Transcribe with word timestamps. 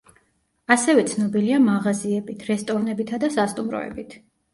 ასევე 0.75 1.03
ცნობილია 1.11 1.59
მაღაზიებით, 1.65 2.41
რესტორნებითა 2.47 3.21
და 3.25 3.31
სასტუმროებით. 3.37 4.17